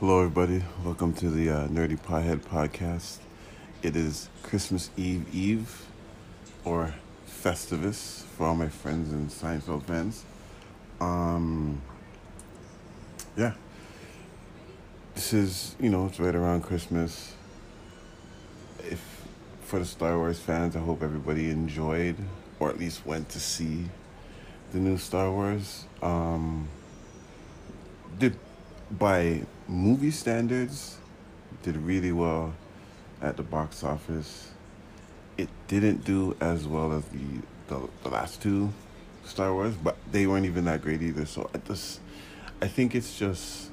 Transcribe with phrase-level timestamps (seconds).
[0.00, 0.64] Hello, everybody.
[0.82, 3.18] Welcome to the uh, Nerdy Pothead podcast.
[3.82, 5.84] It is Christmas Eve Eve,
[6.64, 6.94] or
[7.28, 10.24] Festivus for all my friends and Seinfeld fans.
[11.02, 11.82] Um,
[13.36, 13.52] yeah,
[15.14, 17.34] this is you know it's right around Christmas.
[18.78, 19.26] If
[19.60, 22.16] for the Star Wars fans, I hope everybody enjoyed
[22.58, 23.84] or at least went to see
[24.72, 25.84] the new Star Wars.
[26.00, 26.68] Um,
[28.18, 28.38] did
[28.90, 30.98] by movie standards,
[31.62, 32.52] did really well
[33.22, 34.50] at the box office.
[35.38, 38.72] It didn't do as well as the the, the last two
[39.24, 41.24] Star Wars, but they weren't even that great either.
[41.24, 42.00] So I just,
[42.60, 43.70] I think it's just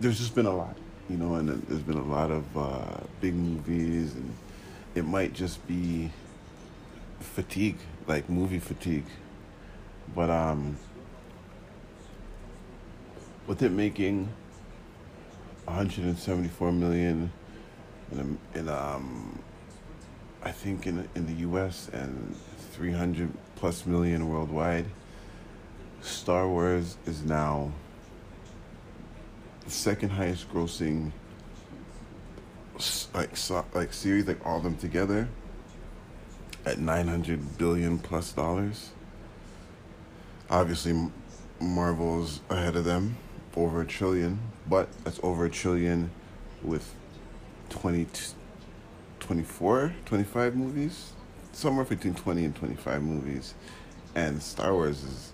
[0.00, 0.76] there's just been a lot,
[1.10, 4.34] you know, and there's been a lot of uh, big movies, and
[4.94, 6.10] it might just be
[7.20, 9.04] fatigue, like movie fatigue.
[10.14, 10.78] But um,
[13.50, 14.28] with it making
[15.64, 17.32] 174 million
[18.12, 19.36] in, in um,
[20.40, 21.90] I think in in the U.S.
[21.92, 22.36] and
[22.74, 24.84] 300 plus million worldwide,
[26.00, 27.72] Star Wars is now
[29.64, 31.10] the second highest grossing
[33.12, 35.28] like so, like series like all of them together
[36.64, 38.90] at 900 billion plus dollars.
[40.48, 41.10] Obviously,
[41.60, 43.16] Marvel's ahead of them,
[43.56, 46.10] over a trillion, but that's over a trillion
[46.62, 46.94] with
[47.70, 48.06] 20,
[49.20, 51.12] 24, 25 movies,
[51.52, 53.54] somewhere between 20 and 25 movies.
[54.14, 55.32] And Star Wars is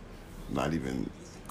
[0.51, 1.09] not even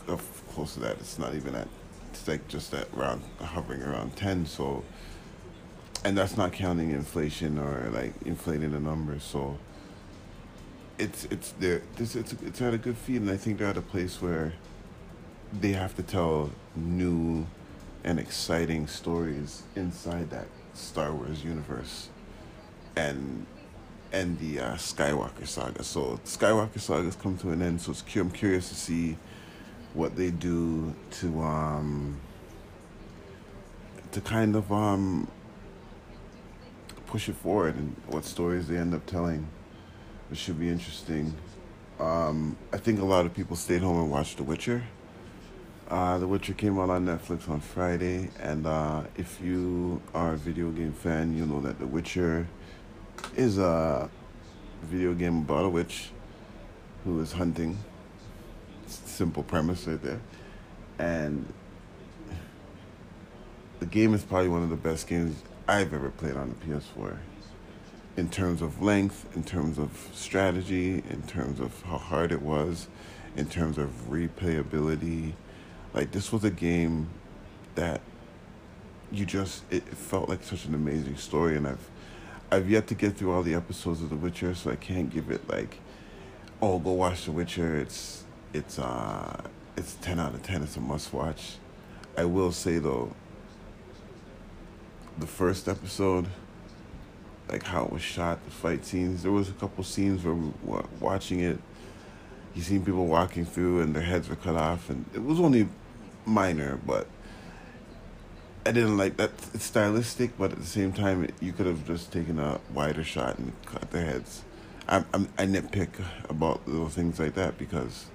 [0.08, 0.18] uh,
[0.50, 0.98] close to that.
[0.98, 1.68] It's not even at,
[2.12, 4.46] it's like just at around, hovering around 10.
[4.46, 4.84] So,
[6.04, 9.24] and that's not counting inflation or like inflating the numbers.
[9.24, 9.58] So,
[10.98, 11.82] it's it's there.
[11.98, 14.54] This it's it's at a good feed, and I think they're at a place where
[15.54, 17.46] they have to tell new
[18.04, 22.10] and exciting stories inside that Star Wars universe,
[22.96, 23.46] and
[24.12, 25.84] and the uh, Skywalker saga.
[25.84, 27.82] So Skywalker saga's come to an end.
[27.82, 29.18] So it's, I'm curious to see
[29.94, 32.20] what they do to um
[34.12, 35.28] to kind of um
[37.08, 39.48] push it forward and what stories they end up telling
[40.32, 41.34] it should be interesting.
[42.00, 44.84] Um, I think a lot of people stayed home and watched The Witcher.
[45.90, 50.38] Uh, the Witcher came out on Netflix on Friday, and uh, if you are a
[50.38, 52.48] video game fan, you know that The Witcher
[53.36, 54.10] is a
[54.82, 56.10] video game about a witch
[57.04, 57.78] who is hunting.
[58.88, 60.22] Simple premise right there.
[60.98, 61.46] And
[63.80, 67.18] the game is probably one of the best games I've ever played on the PS4
[68.18, 72.88] in terms of length, in terms of strategy, in terms of how hard it was,
[73.36, 75.34] in terms of replayability.
[75.96, 77.08] Like this was a game
[77.76, 78.02] that
[79.14, 81.90] you just it felt like such an amazing story and I've
[82.52, 85.32] I've yet to get through all the episodes of The Witcher, so I can't give
[85.32, 85.78] it like
[86.62, 87.80] oh go watch The Witcher.
[87.80, 89.42] It's it's uh
[89.78, 91.56] it's ten out of ten, it's a must watch.
[92.18, 93.14] I will say though
[95.18, 96.28] the first episode
[97.50, 99.24] like how it was shot, the fight scenes.
[99.24, 101.58] There was a couple scenes where we were watching it.
[102.54, 105.70] You seen people walking through and their heads were cut off, and it was only
[106.26, 107.08] minor, but
[108.66, 109.32] I didn't like that.
[109.54, 113.38] It's stylistic, but at the same time, you could have just taken a wider shot
[113.38, 114.44] and cut their heads.
[114.88, 115.90] I, I'm, I nitpick
[116.30, 118.06] about little things like that because,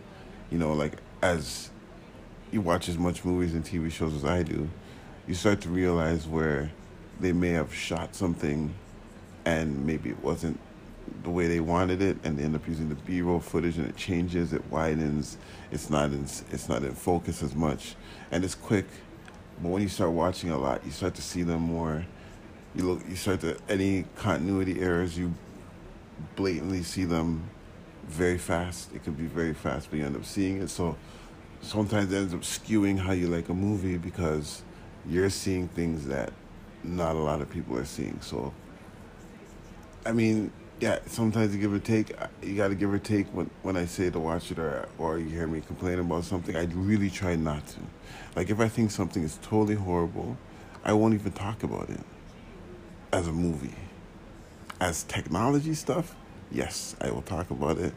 [0.50, 1.70] you know, like as
[2.50, 4.68] you watch as much movies and TV shows as I do,
[5.26, 6.70] you start to realize where
[7.20, 8.74] they may have shot something
[9.44, 10.58] and maybe it wasn't
[11.22, 13.96] the way they wanted it and they end up using the b-roll footage and it
[13.96, 15.36] changes it widens
[15.70, 17.94] it's not in it's not in focus as much.
[18.30, 18.86] And it's quick
[19.62, 22.04] but when you start watching a lot you start to see them more.
[22.74, 25.34] You look you start to any continuity errors you
[26.36, 27.48] blatantly see them
[28.06, 28.92] very fast.
[28.94, 30.70] It could be very fast but you end up seeing it.
[30.70, 30.96] So
[31.60, 34.62] sometimes it ends up skewing how you like a movie because
[35.06, 36.32] you're seeing things that
[36.82, 38.18] not a lot of people are seeing.
[38.20, 38.52] So
[40.04, 42.16] I mean, yeah, sometimes you give or take.
[42.42, 45.18] You got to give or take when, when I say to watch it or, or
[45.18, 46.56] you hear me complain about something.
[46.56, 47.80] I really try not to.
[48.34, 50.38] Like, if I think something is totally horrible,
[50.82, 52.00] I won't even talk about it
[53.12, 53.74] as a movie.
[54.80, 56.16] As technology stuff,
[56.50, 57.92] yes, I will talk about it.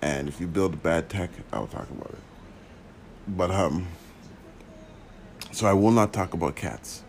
[0.00, 2.20] And if you build bad tech, I will talk about it.
[3.26, 3.88] But, um,
[5.50, 7.02] so I will not talk about cats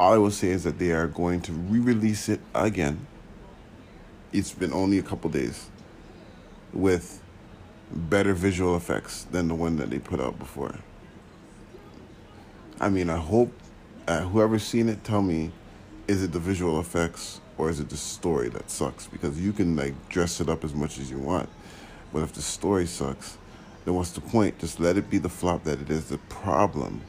[0.00, 3.06] all I will say is that they are going to re-release it again.
[4.32, 5.68] It's been only a couple days
[6.72, 7.22] with
[7.92, 10.74] better visual effects than the one that they put out before.
[12.80, 13.52] I mean, I hope
[14.08, 15.52] uh, whoever's seen it, tell me,
[16.08, 19.06] is it the visual effects or is it the story that sucks?
[19.06, 21.50] Because you can like dress it up as much as you want,
[22.10, 23.36] but if the story sucks,
[23.84, 24.58] then what's the point?
[24.60, 26.08] Just let it be the flop that it is.
[26.08, 27.02] The problem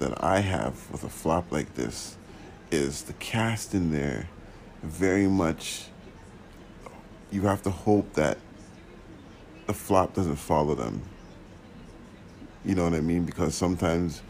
[0.00, 2.18] that I have with a flop like this
[2.70, 4.28] is the cast in there
[4.82, 5.86] very much
[7.30, 8.38] you have to hope that
[9.66, 11.02] the flop doesn't follow them.
[12.64, 13.24] You know what I mean?
[13.24, 14.22] Because sometimes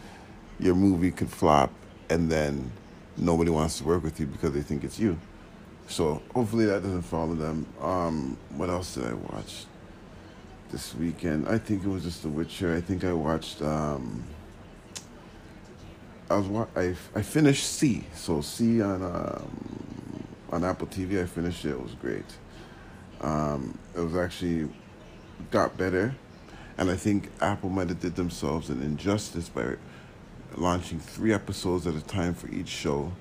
[0.59, 1.71] your movie could flop
[2.09, 2.71] and then
[3.15, 5.17] nobody wants to work with you because they think it's you.
[5.87, 7.65] So hopefully that doesn't follow them.
[7.81, 9.65] Um, what else did I watch
[10.71, 11.47] this weekend?
[11.47, 12.75] I think it was just The Witcher.
[12.75, 13.61] I think I watched.
[13.61, 14.23] Um,
[16.29, 18.05] I was I I finished See.
[18.13, 21.21] So See on um, on Apple TV.
[21.21, 21.69] I finished it.
[21.69, 22.25] It was great.
[23.21, 24.69] Um, it was actually
[25.51, 26.15] got better,
[26.77, 29.75] and I think Apple might have did themselves an injustice by
[30.55, 33.11] launching three episodes at a time for each show,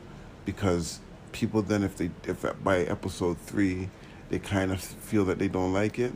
[0.44, 1.00] because
[1.32, 3.88] people then if they if by episode three
[4.31, 6.12] they kind of feel that they don't like it,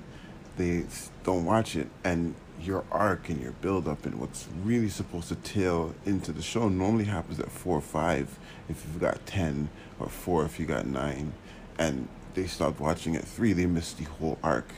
[0.57, 0.85] they
[1.25, 5.35] don't watch it, and your arc and your build up and what's really supposed to
[5.37, 9.69] tail into the show normally happens at four or five if you've got ten
[9.99, 11.33] or four if you got nine,
[11.79, 14.69] and they stopped watching at three, they missed the whole arc.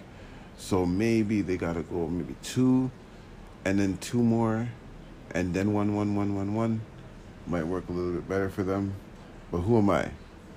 [0.56, 2.90] So maybe they gotta go maybe two,
[3.64, 4.69] and then two more,
[5.32, 6.81] and then one, one, one, one, one.
[7.46, 8.94] Might work a little bit better for them.
[9.50, 10.11] But who am I?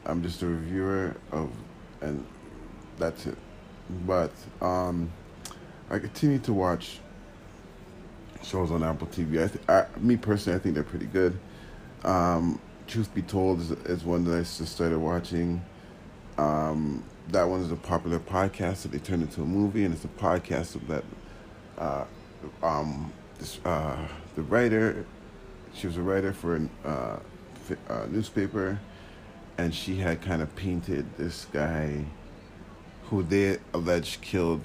[0.06, 1.50] I'm just a reviewer of,
[2.02, 2.26] and
[2.98, 3.38] that's it.
[4.06, 4.32] But
[4.62, 5.12] um,
[5.90, 7.00] I continue to watch
[8.46, 9.44] shows on Apple TV.
[9.44, 11.38] I, th- I me personally, I think they're pretty good.
[12.04, 15.64] Um, Truth Be Told is, is one that I just started watching.
[16.38, 20.06] Um, that one is a popular podcast that they turned into a movie, and it's
[20.06, 21.04] a podcast of that.
[21.78, 22.06] Uh,
[22.62, 23.98] um, this, uh,
[24.36, 25.06] the writer,
[25.74, 27.20] she was a writer for a uh,
[27.90, 28.80] uh, newspaper,
[29.58, 32.06] and she had kind of painted this guy
[33.06, 34.62] who they alleged killed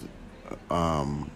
[0.70, 1.30] um,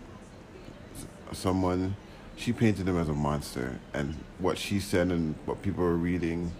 [1.32, 1.96] someone.
[2.36, 6.52] She painted him as a monster, and what she said and what people were reading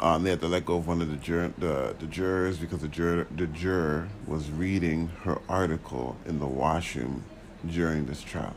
[0.00, 2.80] um, they had to let go of one of the, jur- the, the jurors because
[2.80, 7.24] the juror, the juror was reading her article in the washroom
[7.66, 8.54] during this trial.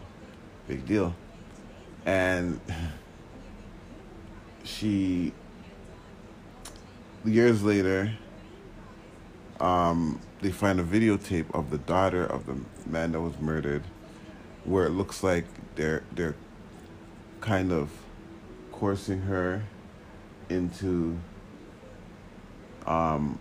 [0.67, 1.15] Big deal.
[2.05, 2.59] And
[4.63, 5.31] she,
[7.23, 8.11] years later,
[9.59, 12.57] um, they find a videotape of the daughter of the
[12.89, 13.83] man that was murdered,
[14.65, 15.45] where it looks like
[15.77, 16.35] they're they're
[17.39, 17.89] kind of
[18.73, 19.63] coursing her
[20.49, 21.17] into
[22.85, 23.39] um,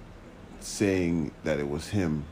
[0.61, 2.25] saying that it was him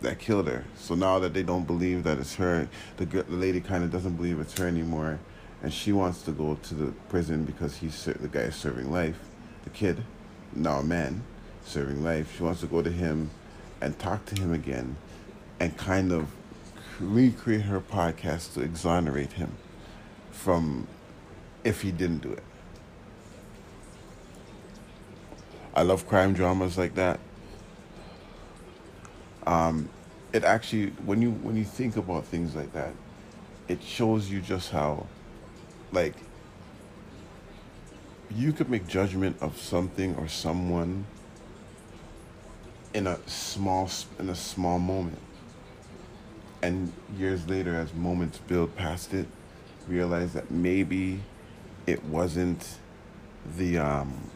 [0.00, 0.64] that killed her.
[0.76, 4.16] So now that they don't believe that it's her, the, the lady kind of doesn't
[4.16, 5.18] believe it's her anymore,
[5.62, 9.18] and she wants to go to the prison because he's the guy is serving life.
[9.64, 10.02] The kid,
[10.54, 11.22] now a man,
[11.64, 12.36] serving life.
[12.36, 13.30] She wants to go to him
[13.80, 14.96] and talk to him again,
[15.60, 16.28] and kind of
[17.00, 19.56] recreate her podcast to exonerate him
[20.30, 20.86] from
[21.64, 22.44] if he didn't do it.
[25.74, 27.18] I love crime dramas like that.
[29.46, 29.88] Um,
[30.32, 32.92] it actually, when you when you think about things like that,
[33.68, 35.06] it shows you just how,
[35.90, 36.14] like,
[38.30, 41.06] you could make judgment of something or someone
[42.94, 45.18] in a small in a small moment,
[46.62, 49.26] and years later, as moments build past it,
[49.88, 51.20] realize that maybe
[51.86, 52.78] it wasn't
[53.56, 54.30] the um,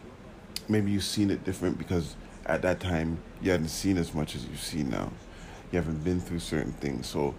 [0.68, 2.16] maybe you've seen it different because
[2.46, 5.10] at that time you hadn't seen as much as you see now.
[5.70, 7.06] You haven't been through certain things.
[7.06, 7.34] So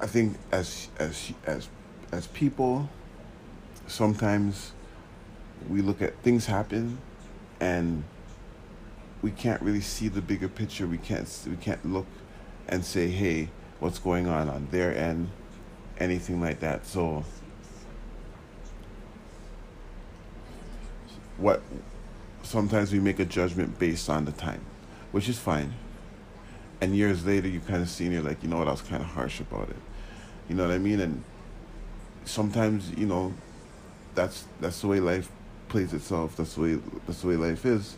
[0.00, 1.68] I think as as as
[2.10, 2.88] as people,
[3.86, 4.72] sometimes
[5.68, 6.98] we look at things happen
[7.60, 8.04] and
[9.22, 10.86] we can't really see the bigger picture.
[10.86, 12.06] We can't we can't look
[12.68, 15.30] and say, "Hey, what's going on on their end?"
[15.98, 16.86] Anything like that.
[16.86, 17.24] So
[21.38, 21.62] what
[22.42, 24.60] sometimes we make a judgment based on the time,
[25.12, 25.74] which is fine.
[26.80, 28.82] And years later, you kind of see and you're like, you know what, I was
[28.82, 29.76] kind of harsh about it.
[30.48, 31.00] You know what I mean?
[31.00, 31.24] And
[32.24, 33.34] sometimes, you know,
[34.14, 35.30] that's that's the way life
[35.68, 36.36] plays itself.
[36.36, 37.96] That's the way that's the way life is,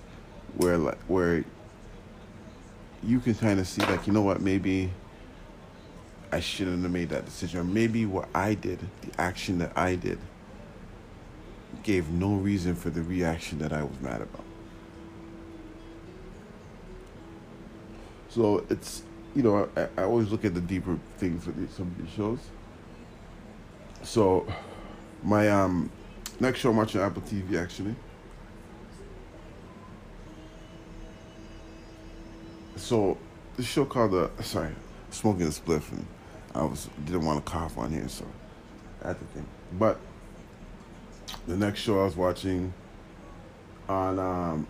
[0.56, 1.44] where where
[3.02, 4.90] you can kind of see like, you know what, maybe
[6.32, 9.96] I shouldn't have made that decision, or maybe what I did, the action that I
[9.96, 10.18] did
[11.82, 14.44] gave no reason for the reaction that I was mad about.
[18.28, 19.02] So it's
[19.34, 22.38] you know, I, I always look at the deeper things with some of these shows.
[24.02, 24.46] So,
[25.22, 25.90] my um,
[26.40, 27.94] next show I'm watching Apple TV actually.
[32.80, 33.18] So,
[33.56, 34.74] the show called the uh, sorry,
[35.10, 36.06] smoking a spliff, and
[36.54, 38.24] I was didn't want to cough on here, so
[39.04, 39.46] I had to think.
[39.78, 40.00] But
[41.46, 42.72] the next show I was watching
[43.86, 44.66] on um,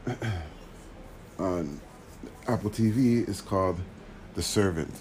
[1.39, 1.81] on
[2.49, 3.79] Apple TV is called
[4.35, 4.93] The Servant.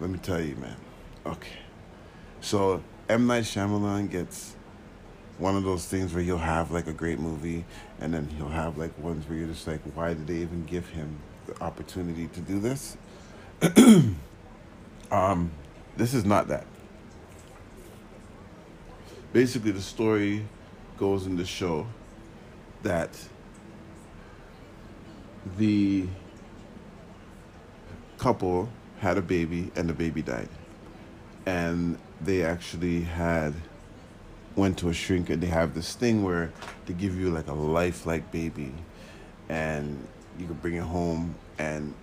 [0.00, 0.76] Let me tell you, man.
[1.26, 1.58] Okay,
[2.40, 4.56] so M Night Shyamalan gets
[5.36, 7.66] one of those things where he'll have like a great movie,
[8.00, 10.88] and then he'll have like ones where you're just like, why did they even give
[10.88, 12.96] him the opportunity to do this?
[15.10, 15.50] um,
[15.96, 16.66] this is not that.
[19.32, 20.46] Basically, the story
[20.98, 21.86] goes in the show
[22.82, 23.10] that
[25.58, 26.06] the
[28.18, 30.48] couple had a baby and the baby died.
[31.44, 33.54] And they actually had
[34.56, 36.50] went to a shrink and they have this thing where
[36.86, 38.72] they give you like a lifelike baby
[39.48, 40.08] and
[40.38, 41.94] you can bring it home and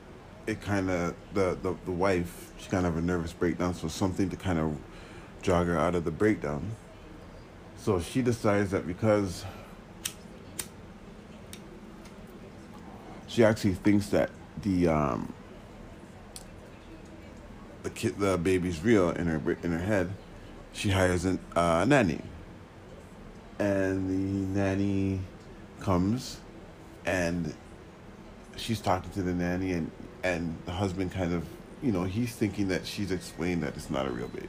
[0.48, 4.30] it kind of the, the the wife she kind of a nervous breakdown so something
[4.30, 4.75] to kind of
[5.42, 6.75] jog her out of the breakdown.
[7.78, 9.46] So she decides that because
[13.28, 14.30] she actually thinks that
[14.62, 15.34] the um
[17.84, 20.13] the kid the baby's real in her in her head
[20.74, 22.20] she hires an, uh, a nanny.
[23.60, 25.22] And the nanny
[25.80, 26.38] comes
[27.06, 27.54] and
[28.57, 29.91] she's talking to the nanny and
[30.24, 31.45] and the husband kind of
[31.81, 34.48] you know he's thinking that she's explained that it's not a real baby.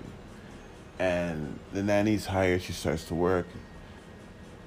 [0.99, 3.47] And the nanny's hired she starts to work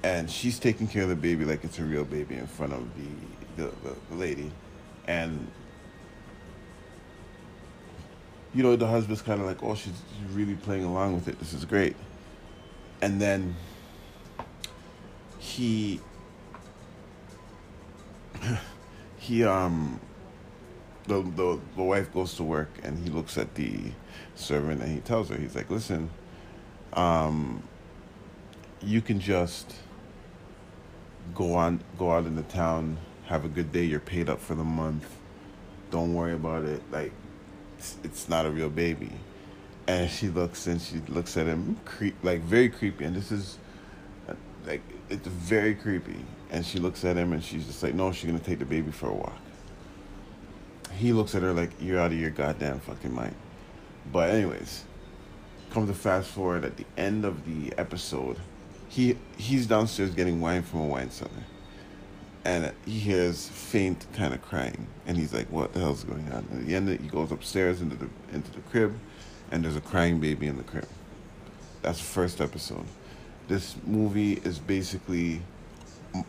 [0.02, 2.86] and she's taking care of the baby like it's a real baby in front of
[2.96, 3.72] the the,
[4.10, 4.52] the, lady.
[5.06, 5.50] And
[8.54, 10.00] you know the husband's kind of like oh she's
[10.32, 11.38] really playing along with it.
[11.38, 11.96] This is great.
[13.00, 13.56] And then
[15.38, 16.00] he
[19.28, 20.00] he um
[21.06, 23.92] the, the the wife goes to work and he looks at the
[24.34, 26.10] servant and he tells her he's like listen
[26.94, 27.62] um
[28.82, 29.74] you can just
[31.34, 34.54] go on go out in the town have a good day you're paid up for
[34.54, 35.16] the month
[35.90, 37.12] don't worry about it like
[37.78, 39.10] it's, it's not a real baby.
[39.86, 43.58] And she looks and she looks at him creep like very creepy and this is
[44.66, 48.26] like it's very creepy and she looks at him and she's just like no she's
[48.30, 49.36] gonna take the baby for a walk.
[50.96, 53.34] He looks at her like you're out of your goddamn fucking mind.
[54.12, 54.84] But anyways
[55.70, 58.38] come to fast forward at the end of the episode
[58.88, 61.30] he he's downstairs getting wine from a wine cellar.
[62.44, 64.86] And he hears faint kind of crying.
[65.06, 66.46] And he's like what the hell's going on?
[66.50, 68.98] And at the end he goes upstairs into the into the crib
[69.50, 70.88] and there's a crying baby in the crib.
[71.82, 72.84] That's the first episode.
[73.46, 75.42] This movie is basically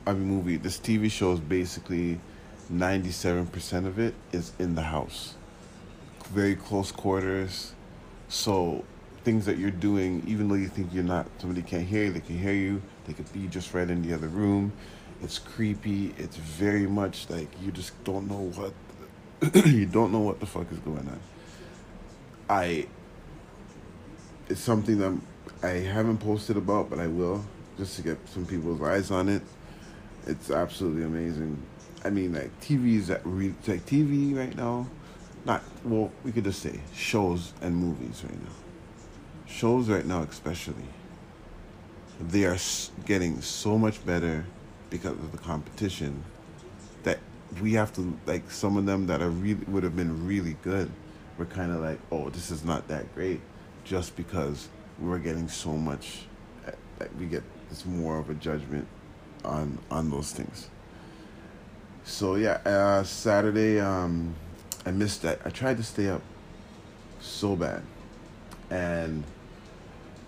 [0.05, 2.19] I mean movie this TV show is basically
[2.71, 5.35] 97% of it is in the house.
[6.25, 7.73] Very close quarters.
[8.27, 8.83] So
[9.23, 12.19] things that you're doing even though you think you're not somebody can't hear you they
[12.19, 14.71] can hear you they could be just right in the other room.
[15.21, 16.13] It's creepy.
[16.17, 18.73] It's very much like you just don't know what
[19.65, 21.19] you don't know what the fuck is going on.
[22.49, 22.87] I
[24.47, 25.17] it's something that
[25.61, 27.45] I haven't posted about, but I will
[27.77, 29.41] just to get some people's eyes on it.
[30.29, 31.59] It's absolutely amazing.
[32.05, 34.87] I mean, like TV is at re- like TV right now.
[35.43, 38.51] Not well, we could just say shows and movies right now.
[39.47, 40.85] Shows right now, especially,
[42.21, 42.57] they are
[43.07, 44.45] getting so much better
[44.91, 46.23] because of the competition
[47.01, 47.17] that
[47.59, 50.91] we have to like some of them that are really would have been really good.
[51.39, 53.41] We're kind of like, oh, this is not that great,
[53.83, 54.69] just because
[54.99, 56.25] we're getting so much
[56.67, 58.87] eh, that we get it's more of a judgment
[59.43, 60.69] on on those things.
[62.03, 64.35] So yeah uh, saturday um,
[64.85, 66.21] i missed that i tried to stay up
[67.19, 67.83] so bad
[68.71, 69.23] and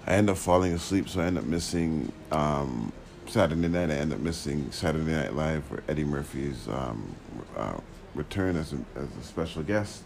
[0.06, 2.94] i end up falling asleep so i end up missing um,
[3.26, 7.16] saturday night i end up missing saturday night live for eddie murphy's um,
[7.58, 7.78] uh,
[8.16, 10.04] return as a, as a special guest.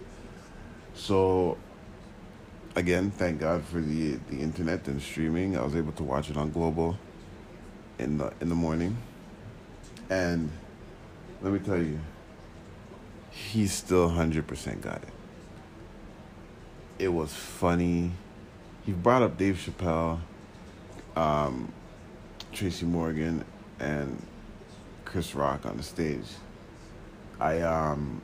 [0.93, 1.57] So
[2.75, 5.57] again, thank God for the the internet and streaming.
[5.57, 6.97] I was able to watch it on Global
[7.99, 8.97] in the in the morning,
[10.09, 10.51] and
[11.41, 11.99] let me tell you,
[13.29, 15.13] he still hundred percent got it.
[16.99, 18.11] It was funny.
[18.85, 20.19] He brought up Dave Chappelle,
[21.15, 21.71] um,
[22.53, 23.43] Tracy Morgan,
[23.79, 24.21] and
[25.03, 26.25] Chris Rock on the stage.
[27.39, 28.21] I um,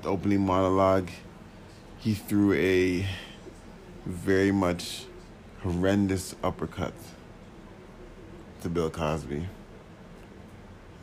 [0.00, 1.10] the opening monologue
[1.98, 3.06] he threw a
[4.04, 5.04] very much
[5.62, 6.94] horrendous uppercut
[8.62, 9.46] to Bill Cosby.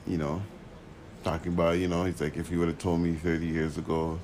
[0.07, 0.41] You know,
[1.23, 4.19] talking about, you know, he's like, if you would have told me 30 years ago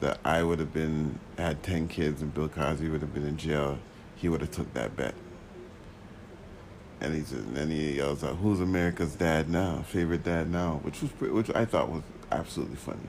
[0.00, 3.36] that I would have been, had 10 kids and Bill Cosby would have been in
[3.36, 3.78] jail,
[4.16, 5.14] he would have took that bet.
[7.00, 9.82] And he said, and then he yells out, "Who's America's dad now?
[9.86, 13.08] Favorite dad now?" Which was, which I thought was absolutely funny.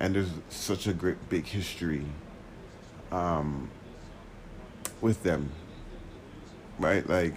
[0.00, 2.06] And there's such a great big history
[3.12, 3.70] um,
[5.00, 5.52] with them,
[6.80, 7.08] right?
[7.08, 7.36] Like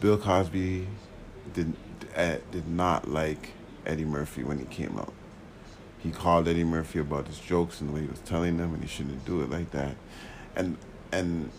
[0.00, 0.86] Bill Cosby
[1.52, 1.74] did
[2.50, 3.50] did not like
[3.86, 5.12] Eddie Murphy when he came out.
[5.98, 8.82] He called Eddie Murphy about his jokes and the way he was telling them, and
[8.82, 9.94] he shouldn't do it like that.
[10.56, 10.78] And
[11.12, 11.50] and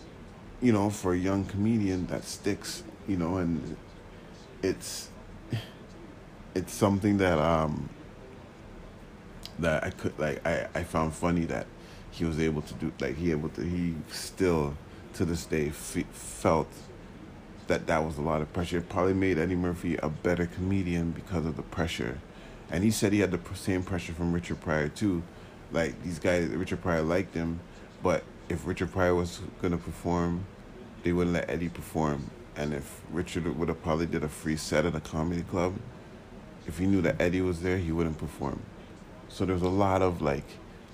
[0.60, 2.82] you know, for a young comedian, that sticks.
[3.08, 3.76] You know, and
[4.62, 5.08] it's
[6.54, 7.88] it's something that um
[9.58, 11.66] that I could like I I found funny that
[12.10, 14.76] he was able to do like he able to he still
[15.14, 16.68] to this day fe- felt
[17.72, 18.78] that that was a lot of pressure.
[18.78, 22.18] It probably made Eddie Murphy a better comedian because of the pressure.
[22.70, 25.22] And he said he had the same pressure from Richard Pryor too.
[25.72, 27.60] Like these guys, Richard Pryor liked him,
[28.02, 30.44] but if Richard Pryor was gonna perform,
[31.02, 32.30] they wouldn't let Eddie perform.
[32.56, 35.74] And if Richard would have probably did a free set at a comedy club,
[36.66, 38.60] if he knew that Eddie was there, he wouldn't perform.
[39.30, 40.44] So there's a lot of like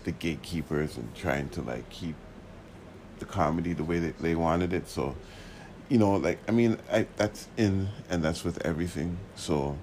[0.05, 2.15] the gatekeepers and trying to like keep
[3.19, 4.89] the comedy the way that they wanted it.
[4.89, 5.17] So
[5.89, 9.19] you know, like I mean, I that's in and that's with everything.
[9.37, 9.77] So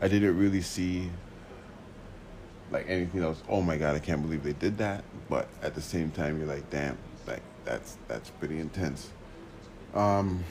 [0.00, 1.10] I didn't really see
[2.70, 3.42] like anything else.
[3.48, 5.04] Oh my god, I can't believe they did that.
[5.28, 6.96] But at the same time, you're like, damn,
[7.26, 9.10] like that's that's pretty intense.
[9.94, 10.44] Um.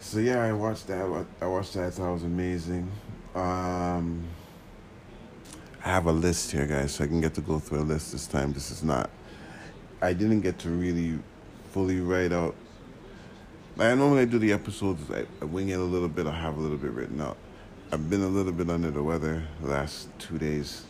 [0.00, 1.26] So yeah, I watched that.
[1.40, 1.86] I watched that.
[1.86, 2.90] I thought it was amazing.
[3.34, 4.24] Um.
[5.82, 8.12] I have a list here, guys, so I can get to go through a list
[8.12, 8.52] this time.
[8.52, 9.08] This is not
[10.02, 11.18] I didn't get to really
[11.72, 12.54] fully write out.
[13.78, 16.26] I normally do the episodes, I, I wing it a little bit.
[16.26, 17.36] I have a little bit written out.
[17.92, 20.84] I've been a little bit under the weather the last two days,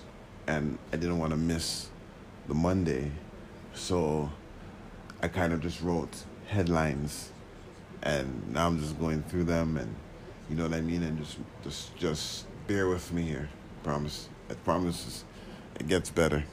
[0.46, 1.88] and I didn't want to miss
[2.46, 3.10] the Monday,
[3.74, 4.30] so
[5.22, 7.30] I kind of just wrote headlines,
[8.02, 9.92] and now I'm just going through them, and
[10.48, 13.48] you know what I mean, and just just just bear with me here.
[13.82, 14.28] Promise.
[14.50, 15.24] I promise.
[15.78, 16.44] It gets better.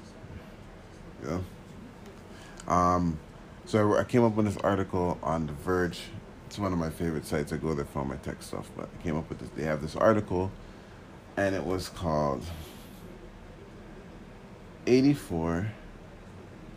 [1.23, 1.43] Know.
[2.67, 3.19] Um,
[3.65, 5.99] so I came up with this article on The Verge.
[6.45, 7.51] It's one of my favorite sites.
[7.51, 8.69] I go there for all my tech stuff.
[8.77, 9.49] But I came up with this.
[9.55, 10.51] They have this article,
[11.35, 12.43] and it was called
[14.85, 15.67] 84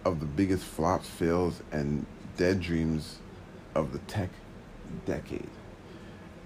[0.05, 2.07] of the biggest flops, fails, and
[2.37, 3.19] dead dreams
[3.75, 4.31] of the tech
[5.07, 5.49] decade.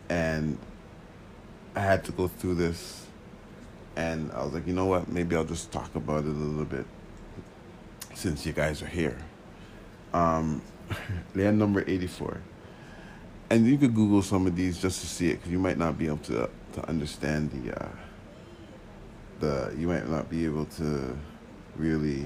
[0.09, 0.59] And
[1.75, 3.07] I had to go through this,
[3.96, 5.09] and I was like, you know what?
[5.09, 6.87] Maybe I'll just talk about it a little bit
[8.14, 9.18] since you guys are here
[10.14, 10.62] um,
[11.35, 12.40] land number 84.
[13.50, 15.98] And you could Google some of these just to see it, because you might not
[15.98, 17.88] be able to to understand the uh,
[19.40, 21.16] the you might not be able to
[21.76, 22.24] really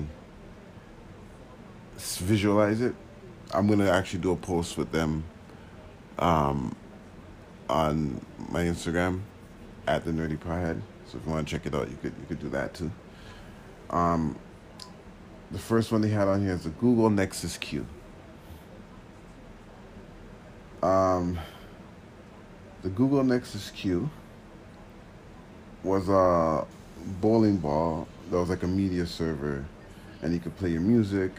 [1.96, 2.94] visualize it.
[3.52, 5.24] I'm gonna actually do a post with them
[6.18, 6.74] um,
[7.68, 9.20] on my Instagram
[9.86, 10.80] at the Nerdy Pothead.
[11.08, 12.90] So if you want to check it out, you could you could do that too.
[13.88, 14.36] Um,
[15.50, 17.86] the first one they had on here is the Google Nexus Q.
[20.82, 21.38] Um,
[22.82, 24.10] the Google Nexus Q
[25.82, 26.66] was a
[27.20, 29.64] bowling ball that was like a media server,
[30.20, 31.32] and you could play your music.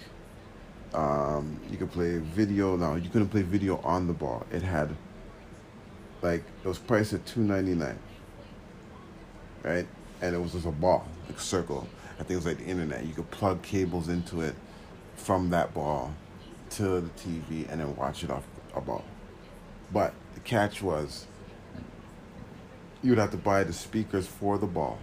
[0.95, 2.75] Um, you could play video.
[2.75, 4.47] Now you couldn't play video on the ball.
[4.51, 4.95] It had
[6.23, 7.99] like it was priced at two ninety nine.
[9.63, 9.87] Right,
[10.21, 11.87] and it was just a ball, like a circle
[12.19, 13.05] I think it was like the internet.
[13.05, 14.53] You could plug cables into it
[15.15, 16.13] from that ball
[16.71, 18.43] to the TV and then watch it off
[18.75, 19.05] a ball.
[19.93, 21.27] But the catch was
[23.01, 24.99] you would have to buy the speakers for the ball.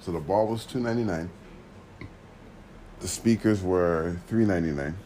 [0.00, 1.28] So the ball was two ninety nine.
[3.00, 4.96] The speakers were three ninety nine.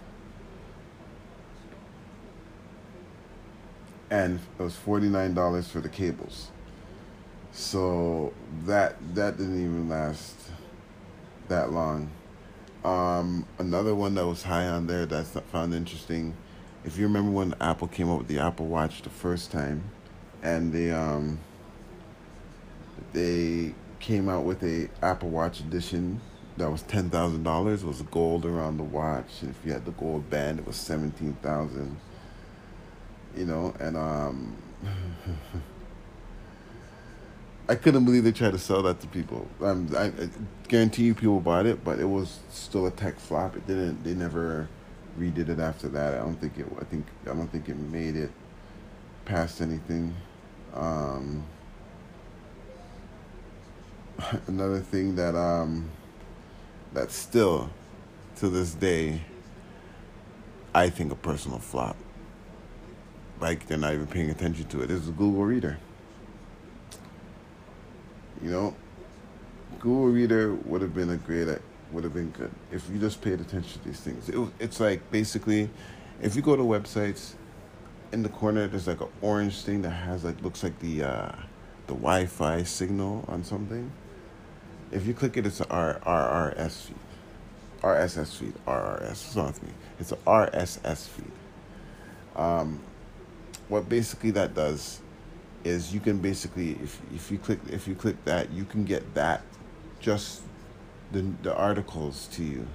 [4.11, 6.53] And it was forty nine dollars for the cables.
[7.52, 8.32] So
[8.64, 10.34] that that didn't even last
[11.48, 12.10] that long.
[12.84, 16.34] Um, another one that was high on there that I found interesting.
[16.84, 19.84] If you remember when Apple came up with the Apple Watch the first time,
[20.42, 21.38] and they um,
[23.12, 26.20] they came out with a Apple Watch edition
[26.56, 27.84] that was ten thousand dollars.
[27.84, 31.34] Was gold around the watch, and if you had the gold band, it was seventeen
[31.42, 31.98] thousand.
[33.36, 34.56] You know, and um,
[37.72, 39.48] I couldn't believe they tried to sell that to people.
[39.62, 40.28] Um, I, I
[40.68, 43.56] guarantee you, people bought it, but it was still a tech flop.
[43.56, 44.04] It didn't.
[44.04, 44.68] They never
[45.18, 46.12] redid it after that.
[46.12, 46.66] I don't think it.
[46.78, 48.30] I think I don't think it made it
[49.24, 50.14] past anything.
[50.74, 51.46] Um,
[54.48, 55.88] another thing that um,
[56.92, 57.70] that still
[58.37, 59.22] to this day
[60.74, 61.96] I think a personal flop.
[63.40, 64.88] Like they're not even paying attention to it.
[64.88, 65.78] This is Google Reader.
[68.42, 68.76] You know,
[69.78, 71.59] Google Reader would have been a great,
[71.92, 74.28] would have been good if you just paid attention to these things.
[74.28, 75.70] It, it's like basically,
[76.20, 77.35] if you go to websites,
[78.12, 81.33] in the corner there's like an orange thing that has like looks like the uh,
[81.87, 83.90] the Wi-Fi signal on something.
[84.90, 86.96] If you click it, it's an R- RRS feed.
[87.81, 88.55] RSS feed.
[88.66, 89.09] RRS.
[89.09, 89.70] What's wrong with me?
[89.98, 91.33] It's an RSS feed.
[92.37, 92.81] Um,
[93.68, 95.01] what basically that does
[95.64, 99.14] is you can basically if if you click if you click that you can get
[99.14, 99.42] that
[100.01, 100.42] just
[101.12, 102.66] the the articles to you,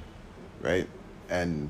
[0.61, 0.87] right?
[1.29, 1.69] And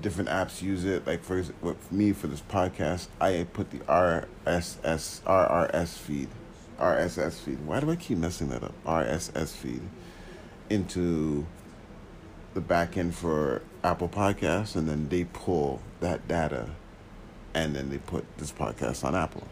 [0.00, 1.06] different apps use it.
[1.06, 6.28] Like for, for me for this podcast, I put the RSS RRS feed,
[6.78, 7.64] RSS feed.
[7.64, 8.74] Why do I keep messing that up?
[8.84, 9.82] RSS feed
[10.70, 11.46] into
[12.54, 16.70] the back end for Apple Podcasts, and then they pull that data,
[17.52, 19.46] and then they put this podcast on Apple.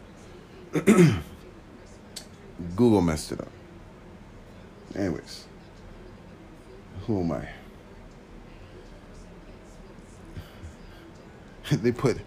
[2.75, 3.51] Google messed it up.
[4.95, 5.45] Anyways,
[7.05, 7.47] who am I?
[11.75, 12.17] they put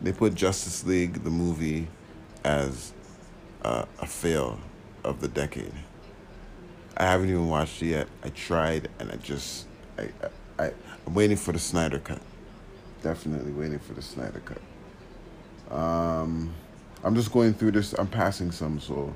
[0.00, 1.88] they put Justice League the movie
[2.44, 2.92] as
[3.62, 4.60] uh, a fail
[5.02, 5.74] of the decade.
[6.96, 8.08] I haven't even watched it yet.
[8.22, 9.66] I tried and I just
[9.98, 10.10] I,
[10.58, 10.70] I,
[11.06, 12.20] I'm waiting for the Snyder cut.
[13.02, 15.76] Definitely waiting for the Snyder cut.
[15.76, 16.54] Um,
[17.04, 17.92] I'm just going through this.
[17.92, 19.14] I'm passing some, so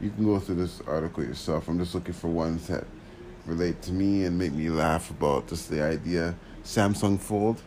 [0.00, 1.68] you can go through this article yourself.
[1.68, 2.84] I'm just looking for ones that
[3.46, 6.34] relate to me and make me laugh about just the idea.
[6.64, 7.62] Samsung Fold,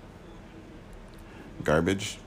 [1.63, 2.17] garbage.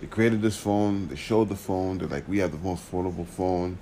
[0.00, 1.08] They created this phone.
[1.08, 1.98] They showed the phone.
[1.98, 3.78] They're like, we have the most foldable phone.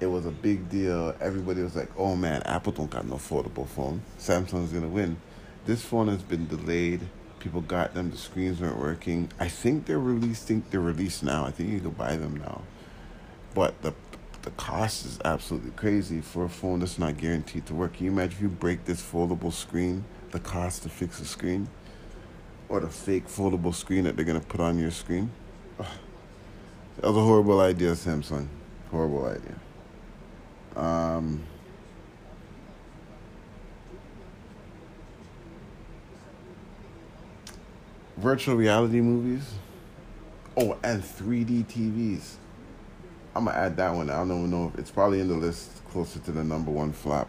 [0.00, 1.14] It was a big deal.
[1.20, 4.02] Everybody was like, "Oh man, Apple don't got no foldable phone.
[4.18, 5.16] Samsung's gonna win."
[5.64, 7.02] This phone has been delayed.
[7.42, 8.12] People got them.
[8.12, 9.28] The screens weren't working.
[9.40, 10.62] I think they're releasing.
[10.70, 11.44] They're released now.
[11.44, 12.62] I think you can buy them now.
[13.52, 13.92] But the
[14.42, 17.94] the cost is absolutely crazy for a phone that's not guaranteed to work.
[17.94, 20.04] Can you imagine if you break this foldable screen?
[20.30, 21.68] The cost to fix a screen,
[22.68, 25.32] or the fake foldable screen that they're gonna put on your screen.
[25.80, 25.86] Ugh.
[26.96, 28.46] That was a horrible idea, Samsung.
[28.92, 29.56] Horrible idea.
[30.80, 31.42] Um,
[38.22, 39.54] virtual reality movies.
[40.56, 42.34] Oh, and 3D TVs.
[43.34, 44.10] I'm gonna add that one.
[44.10, 47.28] I don't know if it's probably in the list closer to the number one flop,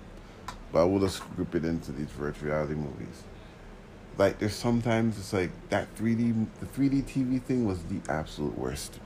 [0.71, 3.23] but I will just group it into these virtual reality movies.
[4.17, 8.99] Like there's sometimes it's like that 3D the 3D TV thing was the absolute worst.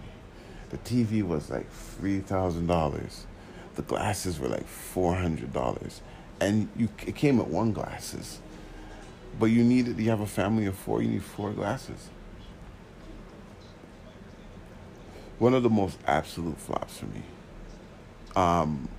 [0.70, 3.26] The TV was like three thousand dollars
[3.78, 6.02] the glasses were like four hundred dollars,
[6.42, 8.40] and you it came with one glasses,
[9.40, 12.10] but you needed you have a family of four, you need four glasses.
[15.40, 17.22] One of the most absolute flops for me.
[18.36, 18.90] Um,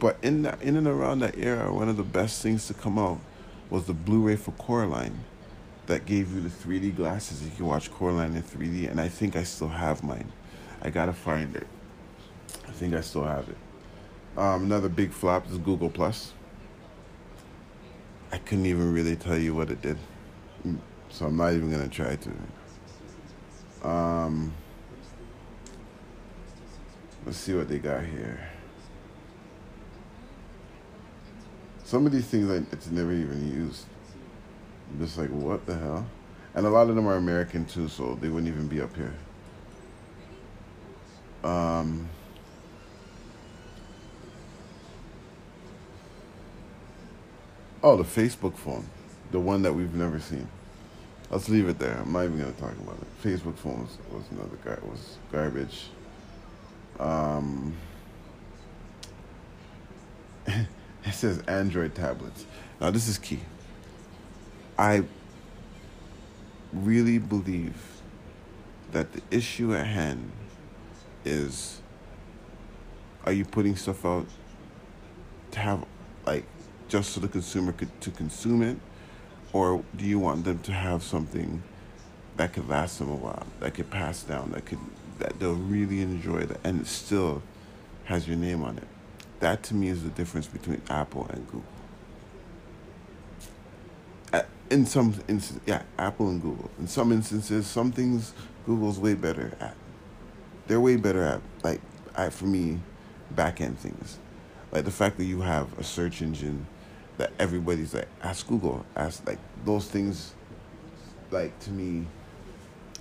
[0.00, 2.98] but in that, in and around that era, one of the best things to come
[2.98, 3.18] out
[3.70, 5.24] was the Blu-ray for Coraline,
[5.88, 7.42] that gave you the 3D glasses.
[7.42, 10.30] You can watch Coraline in 3D, and I think I still have mine.
[10.82, 11.66] I gotta find it.
[12.68, 13.56] I think I still have it.
[14.36, 16.32] Um, another big flop is Google Plus.
[18.30, 19.96] I couldn't even really tell you what it did,
[20.66, 23.88] mm, so I'm not even gonna try to.
[23.88, 24.52] Um,
[27.24, 28.50] let's see what they got here.
[31.84, 33.86] Some of these things like it's never even used.
[34.90, 36.06] I'm just like what the hell,
[36.54, 39.14] and a lot of them are American too, so they wouldn't even be up here.
[41.44, 42.08] Um,
[47.90, 48.84] Oh, the Facebook phone,
[49.30, 50.46] the one that we've never seen.
[51.30, 51.96] Let's leave it there.
[52.02, 53.26] I'm not even gonna talk about it.
[53.26, 55.88] Facebook phone was, was another guy was garbage.
[57.00, 57.74] Um,
[60.46, 60.66] it
[61.12, 62.44] says Android tablets.
[62.78, 63.40] Now this is key.
[64.78, 65.04] I
[66.74, 68.02] really believe
[68.92, 70.30] that the issue at hand
[71.24, 71.80] is
[73.24, 74.26] are you putting stuff out
[75.52, 75.86] to have
[76.26, 76.44] like
[76.88, 78.78] just so the consumer could to consume it,
[79.52, 81.62] or do you want them to have something
[82.36, 84.78] that could last them a while, that could pass down, that could
[85.18, 87.42] that they'll really enjoy that, and it still
[88.04, 88.86] has your name on it?
[89.40, 91.64] that to me is the difference between Apple and Google.
[94.70, 96.70] In some instances, yeah, Apple and Google.
[96.78, 98.34] In some instances, some things
[98.66, 99.74] Google's way better at.
[100.66, 101.80] They're way better at, like,
[102.14, 102.80] I, for me,
[103.30, 104.18] back end things.
[104.70, 106.66] Like the fact that you have a search engine
[107.18, 110.34] that everybody's like, ask Google, ask, like, those things,
[111.30, 112.06] like, to me,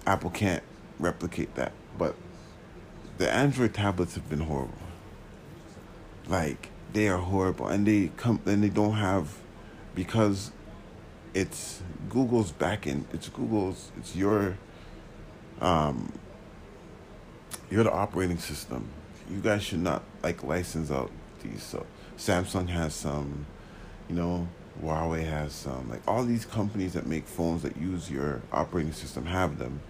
[0.06, 0.64] Apple can't
[1.00, 1.72] replicate that.
[1.98, 2.16] But
[3.18, 4.78] the Android tablets have been horrible.
[6.28, 9.38] Like they are horrible, and they come and they don't have
[9.96, 10.52] because
[11.34, 13.06] it's Google's backend.
[13.14, 13.92] It's Google's.
[13.98, 14.58] It's your.
[15.62, 16.12] Um.
[17.70, 18.88] You're the operating system.
[19.30, 21.64] You guys should not like license out these.
[21.64, 21.86] So
[22.18, 23.46] Samsung has some,
[24.10, 24.48] you know,
[24.84, 25.90] Huawei has some.
[25.90, 29.82] Like all these companies that make phones that use your operating system have them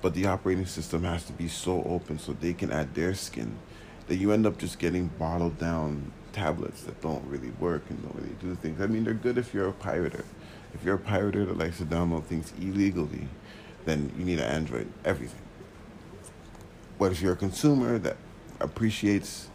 [0.00, 3.56] but the operating system has to be so open so they can add their skin
[4.06, 8.14] that you end up just getting bottled down tablets that don't really work and don't
[8.14, 8.80] really do things.
[8.80, 10.24] I mean, they're good if you're a pirater.
[10.72, 13.28] If you're a pirater that likes to download things illegally,
[13.84, 15.42] then you need an Android, everything.
[16.98, 18.16] But if you're a consumer that
[18.60, 19.48] appreciates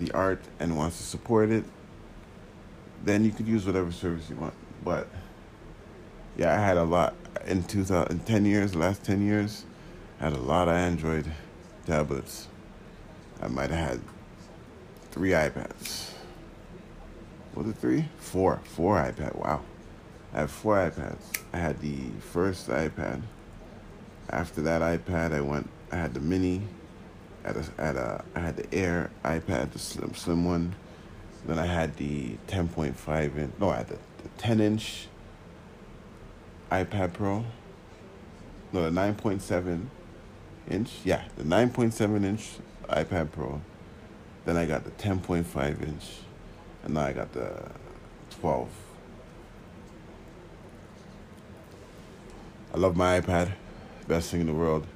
[0.00, 1.64] the art and wants to support it,
[3.04, 4.54] then you could use whatever service you want.
[4.84, 5.08] But
[6.36, 7.14] yeah, I had a lot
[7.46, 9.64] in 2000, in 10 years, the last 10 years,
[10.20, 11.26] I had a lot of Android
[11.86, 12.48] tablets.
[13.40, 14.00] I might have had
[15.10, 16.12] three iPads.
[17.54, 18.04] Was it three?
[18.18, 18.60] Four.
[18.64, 19.34] Four iPad.
[19.36, 19.62] Wow.
[20.34, 21.40] I have four iPads.
[21.52, 21.96] I had the
[22.32, 23.22] first iPad.
[24.30, 25.68] After that iPad, I went.
[25.90, 26.62] I had the mini.
[27.44, 30.74] At a, at a, I had the Air iPad, the slim slim one.
[31.46, 33.52] Then I had the 10.5 inch.
[33.58, 35.08] No, I had the, the 10 inch
[36.70, 37.44] iPad Pro.
[38.72, 39.86] No, the 9.7
[40.70, 40.92] inch.
[41.04, 42.50] Yeah, the 9.7 inch
[42.88, 43.60] iPad Pro.
[44.44, 46.04] Then I got the 10.5 inch.
[46.84, 47.70] And now I got the
[48.40, 48.68] 12.
[52.74, 53.52] I love my iPad.
[54.06, 54.86] Best thing in the world.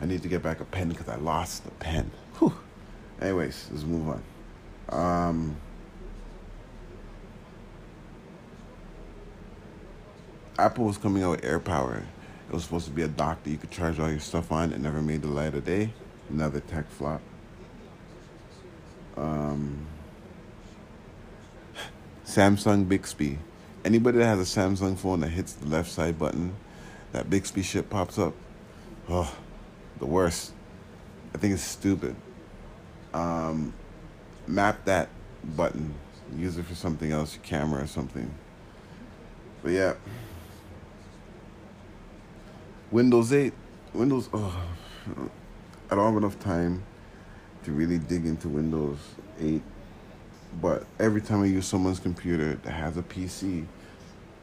[0.00, 2.10] I need to get back a pen because I lost the pen.
[2.38, 2.54] Whew.
[3.20, 4.22] Anyways, let's move on.
[4.92, 5.56] Um,
[10.58, 12.02] Apple was coming out with AirPower.
[12.48, 14.72] It was supposed to be a dock that you could charge all your stuff on.
[14.72, 15.92] It never made the light of day.
[16.28, 17.22] Another tech flop.
[19.16, 19.86] Um,
[22.26, 23.38] Samsung Bixby.
[23.84, 26.54] Anybody that has a Samsung phone that hits the left side button,
[27.12, 28.34] that Bixby shit pops up.
[29.08, 29.34] Oh,
[29.98, 30.52] the worst.
[31.34, 32.14] I think it's stupid.
[33.14, 33.74] Um,
[34.46, 35.08] map that
[35.56, 35.94] button.
[36.36, 38.32] Use it for something else, your camera or something.
[39.62, 39.94] But yeah.
[42.90, 43.52] Windows 8,
[43.94, 44.62] Windows, oh,
[45.90, 46.82] I don't have enough time
[47.64, 48.98] to really dig into Windows
[49.40, 49.62] 8.
[50.60, 53.66] But every time I use someone's computer that has a PC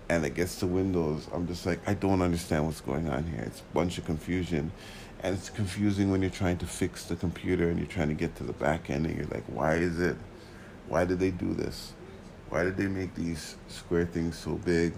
[0.09, 3.43] and it gets to Windows, I'm just like, I don't understand what's going on here.
[3.45, 4.71] It's a bunch of confusion.
[5.21, 8.35] And it's confusing when you're trying to fix the computer and you're trying to get
[8.37, 10.15] to the back end and you're like, why is it?
[10.87, 11.93] Why did they do this?
[12.49, 14.93] Why did they make these square things so big?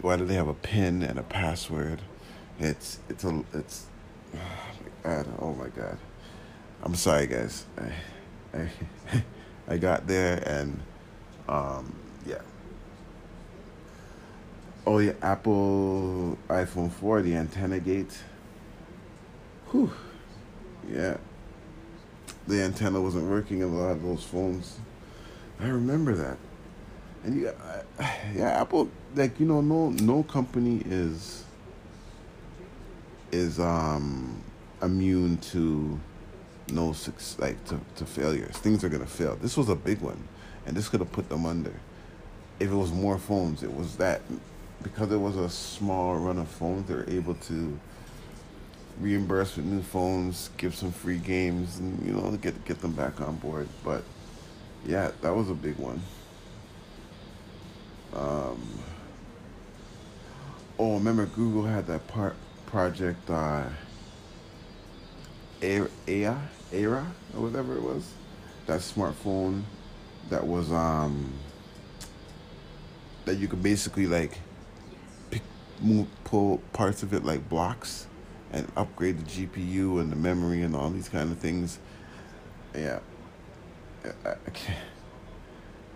[0.00, 2.00] Why do they have a pin and a password?
[2.58, 3.86] It's it's a it's
[4.34, 4.38] oh
[5.04, 5.98] my god oh my god.
[6.82, 7.64] I'm sorry guys.
[7.76, 9.22] I I,
[9.68, 10.80] I got there and
[11.48, 11.94] um
[12.26, 12.40] yeah.
[14.86, 18.16] Oh yeah, Apple iPhone 4, the antenna gate.
[19.70, 19.90] Whew.
[20.90, 21.16] Yeah.
[22.46, 24.78] The antenna wasn't working in a lot of those phones.
[25.60, 26.38] I remember that.
[27.24, 27.82] And yeah,
[28.34, 31.44] yeah, Apple like you know no no company is
[33.32, 34.42] is um,
[34.80, 36.00] immune to
[36.70, 38.56] no success, like to, to failures.
[38.56, 39.36] Things are gonna fail.
[39.36, 40.22] This was a big one,
[40.66, 41.74] and this could have put them under.
[42.60, 44.22] If it was more phones, it was that
[44.82, 47.78] because it was a small run of phones, they were able to
[49.00, 53.20] reimburse with new phones, give some free games, and you know get get them back
[53.20, 53.68] on board.
[53.84, 54.02] But
[54.86, 56.02] yeah, that was a big one.
[58.14, 58.80] Um,
[60.78, 62.34] oh, remember Google had that part
[62.66, 63.64] project uh,
[65.62, 65.88] Ara,
[66.72, 68.10] Ara or whatever it was,
[68.66, 69.62] that smartphone
[70.30, 71.32] that was um
[73.24, 74.38] that you could basically like
[75.30, 75.42] pick
[75.80, 78.07] move pull parts of it like blocks
[78.52, 81.78] and upgrade the GPU and the memory and all these kind of things.
[82.74, 83.00] Yeah,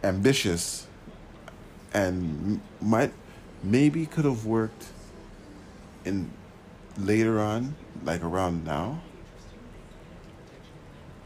[0.03, 0.87] ambitious
[1.95, 3.13] and might
[3.63, 4.87] maybe could have worked
[6.05, 6.31] in
[6.99, 9.01] later on, like around now,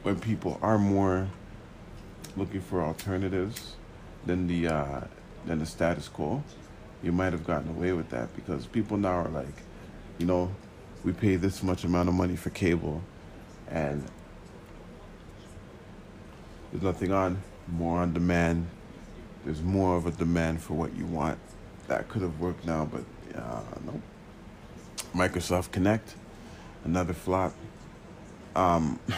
[0.02, 1.28] when people are more
[2.36, 3.76] looking for alternatives
[4.26, 5.00] than the uh,
[5.46, 6.42] than the status quo,
[7.02, 9.62] you might have gotten away with that because people now are like,
[10.18, 10.50] you know,
[11.06, 13.00] we pay this much amount of money for cable,
[13.70, 14.04] and
[16.72, 18.66] there's nothing on, more on demand.
[19.44, 21.38] There's more of a demand for what you want.
[21.86, 23.04] That could have worked now, but
[23.40, 24.02] uh, no.
[25.14, 26.16] Microsoft Kinect,
[26.82, 27.54] another flop.
[28.56, 28.98] Um,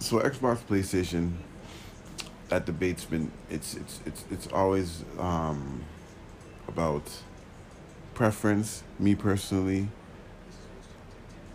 [0.00, 1.34] so Xbox, PlayStation,
[2.48, 5.84] that debate's been it's it's it's it's always um,
[6.66, 7.08] about
[8.20, 8.82] preference.
[8.98, 9.88] Me personally,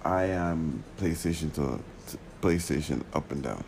[0.03, 3.63] I am PlayStation to, to PlayStation up and down.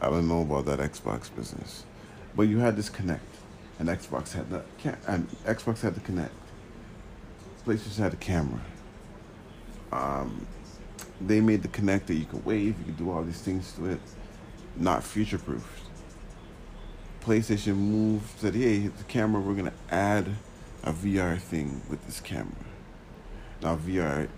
[0.00, 1.84] I don't know about that Xbox business,
[2.34, 3.18] but you had this Kinect,
[3.78, 4.64] and Xbox had the
[5.06, 6.30] and Xbox had the Kinect.
[7.66, 8.62] PlayStation had a camera.
[9.92, 10.46] Um,
[11.20, 13.90] they made the Kinect that you could wave, you could do all these things to
[13.90, 14.00] it.
[14.74, 15.82] Not future proofed.
[17.20, 20.34] PlayStation Move said, hey, the camera, we're gonna add
[20.86, 22.52] a VR thing with this camera.
[23.60, 24.28] Now VR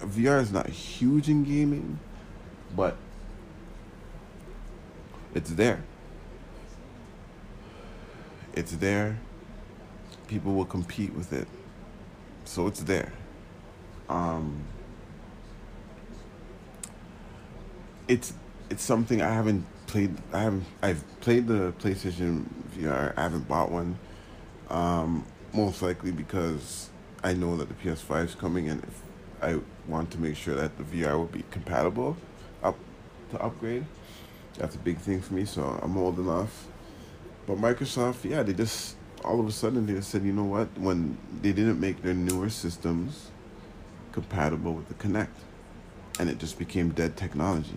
[0.00, 1.98] VR is not huge in gaming,
[2.74, 2.96] but
[5.34, 5.82] it's there.
[8.54, 9.18] It's there.
[10.26, 11.48] People will compete with it.
[12.44, 13.12] So it's there.
[14.08, 14.64] Um,
[18.08, 18.34] it's
[18.70, 20.16] it's something I haven't played.
[20.32, 20.64] I haven't.
[20.82, 23.16] I've played the PlayStation VR.
[23.16, 23.98] I haven't bought one.
[24.68, 26.90] Um, most likely because
[27.22, 29.02] I know that the PS5 is coming, and if
[29.42, 32.16] I want to make sure that the VR will be compatible
[32.62, 32.76] up
[33.30, 33.84] to upgrade.
[34.56, 36.68] That's a big thing for me, so I'm old enough.
[37.46, 40.68] But Microsoft, yeah, they just all of a sudden they just said, you know what?
[40.78, 43.30] When they didn't make their newer systems
[44.12, 45.28] compatible with the Kinect,
[46.20, 47.74] and it just became dead technology,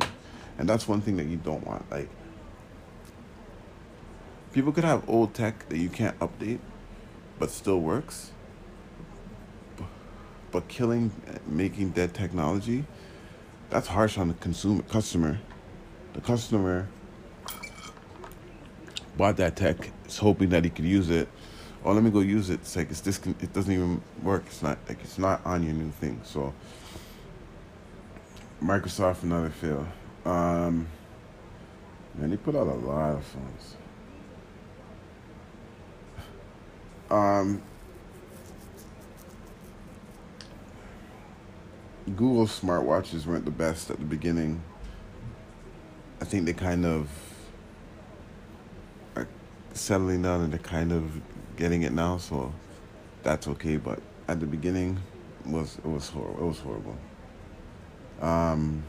[0.59, 1.89] and that's one thing that you don't want.
[1.89, 2.09] Like
[4.53, 6.59] people could have old tech that you can't update,
[7.39, 8.31] but still works.
[10.51, 11.11] But killing,
[11.47, 12.85] making dead technology,
[13.69, 15.39] that's harsh on the consumer customer.
[16.13, 16.87] The customer
[19.17, 21.27] bought that tech, is hoping that he could use it.
[21.83, 22.61] Oh, let me go use it.
[22.61, 23.19] It's like it's this.
[23.41, 24.43] It doesn't even work.
[24.47, 26.19] It's not like it's not on your new thing.
[26.23, 26.53] So
[28.63, 29.87] Microsoft another fail.
[30.25, 30.87] Um,
[32.15, 33.75] man, they put out a lot of phones.
[37.09, 37.61] Um,
[42.07, 44.61] Google smartwatches weren't the best at the beginning.
[46.21, 47.09] I think they kind of
[49.15, 49.27] are
[49.73, 51.21] settling down and they're kind of
[51.57, 52.53] getting it now, so
[53.23, 53.77] that's okay.
[53.77, 54.99] But at the beginning,
[55.45, 56.43] it was it was horrible.
[56.43, 56.97] It was horrible.
[58.21, 58.83] Um,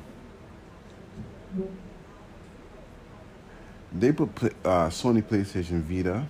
[3.92, 4.30] they put
[4.64, 6.26] uh, Sony PlayStation Vita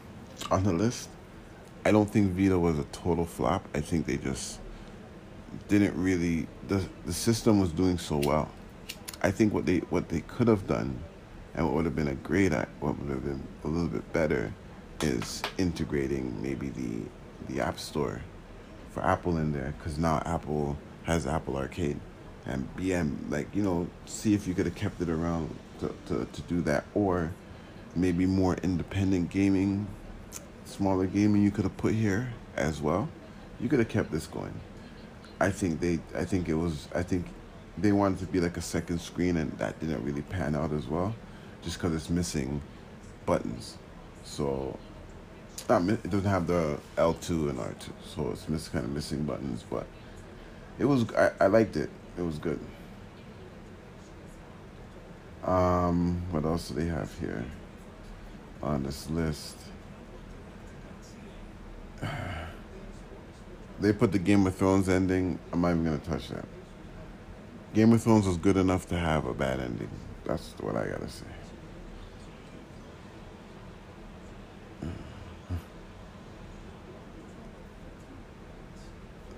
[0.51, 1.09] on the list.
[1.87, 3.65] I don't think Vita was a total flop.
[3.73, 4.59] I think they just
[5.69, 8.51] didn't really the the system was doing so well.
[9.23, 10.99] I think what they what they could have done,
[11.55, 14.53] and what would have been a great what would have been a little bit better,
[15.01, 17.03] is integrating maybe the
[17.49, 18.21] the App Store
[18.91, 22.01] for Apple in there, because now Apple has Apple Arcade,
[22.47, 26.25] and BM like you know see if you could have kept it around to, to,
[26.33, 27.31] to do that, or
[27.95, 29.87] maybe more independent gaming
[30.67, 33.09] smaller gaming you could have put here as well.
[33.61, 34.53] You could have kept this going.
[35.41, 37.27] I think they I think it was I think
[37.79, 40.87] they wanted to be like a second screen and that didn't really pan out as
[40.87, 41.15] well
[41.63, 42.61] just because it's missing
[43.27, 43.77] buttons.
[44.25, 44.79] So
[45.69, 49.65] not, it doesn't have the L2 and R2 so it's miss, kind of missing buttons
[49.69, 49.87] but
[50.79, 51.91] it was I, I liked it.
[52.19, 52.61] It was good.
[55.45, 57.45] Um, what else do they have here
[58.63, 59.57] on this list?
[63.81, 65.39] They put the Game of Thrones ending.
[65.53, 66.47] I'm not even gonna touch that.
[67.75, 69.91] Game of Thrones was good enough to have a bad ending.
[70.25, 71.27] That's what I gotta say.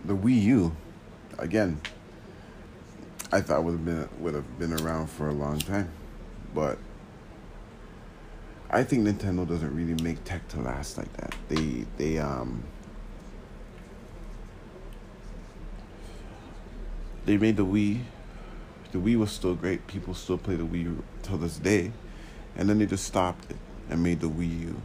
[0.05, 0.77] The Wii U,
[1.39, 1.81] again,
[3.31, 5.91] I thought would have been would have been around for a long time,
[6.55, 6.79] but
[8.71, 11.35] I think Nintendo doesn't really make tech to last like that.
[11.49, 12.62] They they um
[17.29, 18.01] they made the Wii.
[18.91, 19.87] The Wii was still great.
[19.87, 21.93] People still play the Wii till this day.
[22.57, 23.59] And then they just stopped it
[23.91, 24.81] and made the Wii U,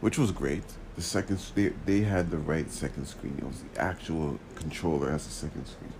[0.00, 0.64] which was great.
[0.96, 3.36] The second they, they had the right second screen.
[3.38, 5.92] It was the actual controller as a second screen.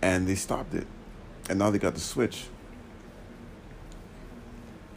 [0.00, 0.86] And they stopped it.
[1.50, 2.46] And now they got the Switch.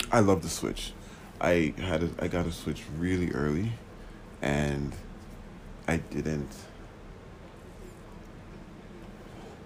[0.10, 0.94] I love the Switch.
[1.42, 3.74] I had a, I got a Switch really early,
[4.42, 4.94] and
[5.86, 6.50] I didn't.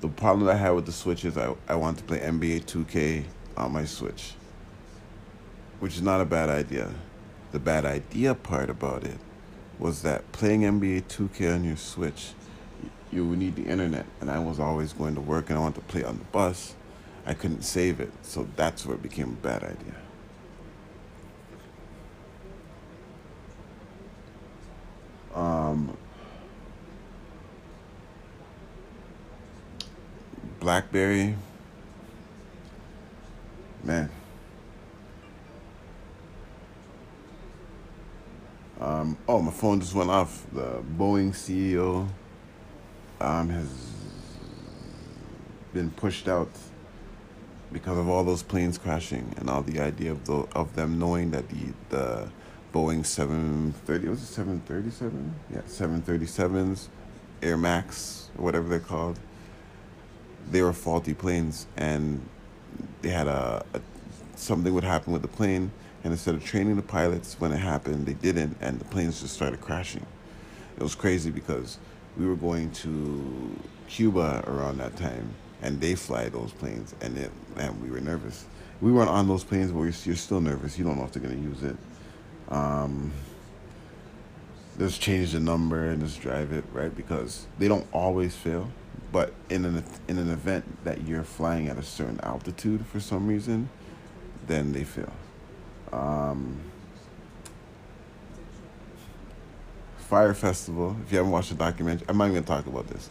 [0.04, 3.24] The problem I had with the Switch is I, I want to play NBA 2K
[3.56, 4.34] on my Switch,
[5.80, 6.94] which is not a bad idea.
[7.54, 9.18] The bad idea part about it
[9.80, 12.34] was that playing NBA 2K on your Switch,
[13.14, 15.76] you would need the internet, and I was always going to work and I wanted
[15.76, 16.76] to play on the bus.
[17.26, 20.03] I couldn't save it, so that's where it became a bad idea.
[30.64, 31.36] BlackBerry,
[33.84, 34.10] man.
[38.80, 40.46] Um, oh, my phone just went off.
[40.54, 42.08] The Boeing CEO
[43.20, 43.68] um, has
[45.74, 46.50] been pushed out
[47.74, 51.32] because of all those planes crashing and all the idea of the of them knowing
[51.32, 52.30] that the the
[52.74, 56.88] Boeing 730 was it 737 yeah 737s
[57.42, 59.20] Air Max whatever they're called
[60.52, 62.22] they were faulty planes and
[63.02, 63.82] they had a, a
[64.36, 65.72] something would happen with the plane
[66.04, 69.34] and instead of training the pilots when it happened they didn't and the planes just
[69.34, 70.06] started crashing.
[70.78, 71.78] It was crazy because
[72.18, 77.32] we were going to Cuba around that time and they fly those planes and it
[77.58, 78.46] and we were nervous.
[78.82, 80.78] We weren't on those planes but you're still nervous.
[80.78, 81.78] You don't know if they're going to use it.
[82.50, 83.12] Um,
[84.78, 86.94] just change the number and just drive it right?
[86.96, 88.70] Because they don't always fail
[89.12, 93.28] but in an in an event that you're flying at a certain altitude for some
[93.28, 93.70] reason,
[94.48, 95.14] then they fail.
[95.92, 96.60] Um,
[99.98, 100.98] Fyre Festival.
[101.06, 103.10] If you haven't watched the documentary, I'm not even gonna talk about this.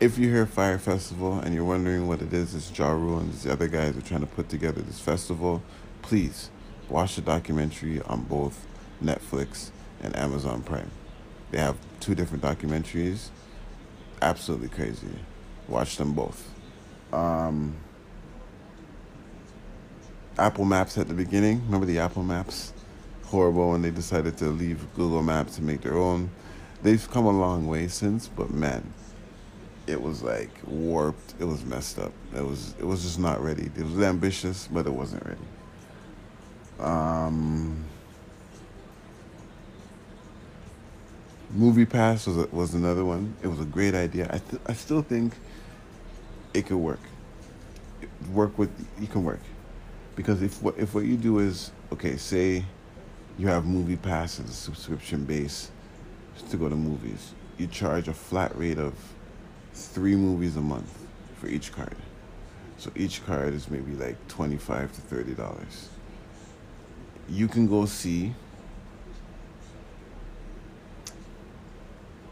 [0.00, 3.32] If you hear Fyre Festival and you're wondering what it is, it's Ja Rule and
[3.32, 5.62] the other guys are trying to put together this festival.
[6.02, 6.50] Please
[6.88, 8.66] watch the documentary on both
[9.02, 9.70] Netflix
[10.02, 10.90] and Amazon Prime.
[11.50, 13.30] They have two different documentaries
[14.22, 15.08] absolutely crazy.
[15.68, 16.48] Watch them both.
[17.12, 17.74] Um,
[20.38, 21.62] Apple Maps at the beginning.
[21.66, 22.72] Remember the Apple Maps?
[23.24, 26.30] Horrible when they decided to leave Google Maps to make their own.
[26.82, 28.92] They've come a long way since, but man,
[29.86, 31.34] it was like warped.
[31.40, 32.12] It was messed up.
[32.34, 33.70] It was it was just not ready.
[33.76, 35.40] It was ambitious, but it wasn't ready.
[36.78, 37.84] Um,
[41.56, 43.34] MoviePass was a, was another one.
[43.42, 44.26] It was a great idea.
[44.26, 45.34] I th- I still think
[46.52, 47.00] it could work.
[48.32, 48.70] Work with
[49.00, 49.40] you can work
[50.14, 52.64] because if what if what you do is okay, say
[53.38, 55.70] you have MoviePass as a subscription base
[56.50, 57.32] to go to movies.
[57.56, 58.94] You charge a flat rate of
[59.72, 61.96] three movies a month for each card.
[62.76, 65.88] So each card is maybe like twenty five to thirty dollars.
[67.28, 68.34] You can go see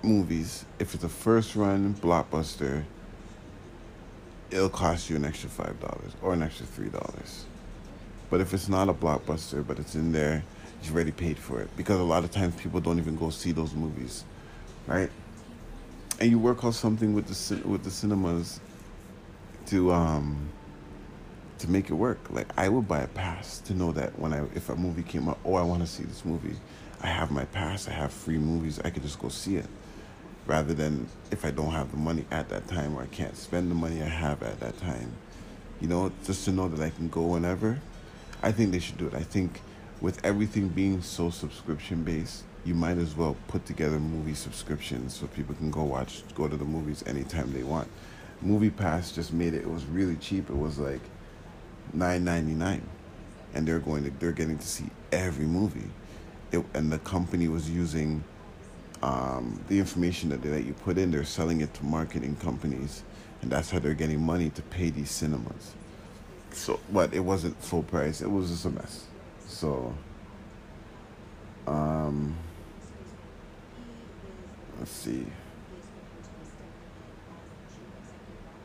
[0.07, 2.85] movies, if it's a first run blockbuster,
[4.51, 7.45] it'll cost you an extra five dollars or an extra three dollars.
[8.31, 10.45] But if it's not a blockbuster, but it's in there,
[10.83, 11.69] you've already paid for it.
[11.77, 14.25] Because a lot of times people don't even go see those movies,
[14.87, 15.11] right?
[16.21, 18.61] And you work on something with the with the cinemas
[19.67, 20.49] to um
[21.59, 22.19] to make it work.
[22.31, 25.29] Like I would buy a pass to know that when I if a movie came
[25.29, 26.57] out, oh I want to see this movie,
[27.03, 27.89] I have my pass.
[27.89, 28.81] I have free movies.
[28.85, 29.67] I could just go see it
[30.47, 33.70] rather than if I don't have the money at that time or I can't spend
[33.70, 35.12] the money I have at that time.
[35.80, 37.80] You know, just to know that I can go whenever.
[38.42, 39.14] I think they should do it.
[39.14, 39.61] I think
[40.01, 45.26] with everything being so subscription based, you might as well put together movie subscriptions so
[45.28, 47.88] people can go watch, go to the movies anytime they want.
[48.44, 49.62] MoviePass just made it.
[49.62, 50.51] It was really cheap.
[50.51, 51.01] It was like
[51.92, 52.82] nine ninety nine,
[53.55, 55.88] and they're going to they're getting to see every movie.
[56.53, 58.22] It, and the company was using
[59.03, 63.03] um, the information that, that you put in, they're selling it to marketing companies,
[63.42, 65.74] and that's how they're getting money to pay these cinemas.
[66.53, 68.22] So, but it wasn't full price.
[68.22, 69.05] It was just a mess.
[69.47, 69.94] So,
[71.66, 72.36] um,
[74.78, 75.26] let's see.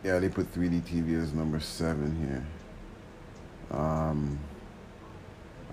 [0.03, 3.77] Yeah, they put 3D TV as number seven here.
[3.77, 4.39] Um,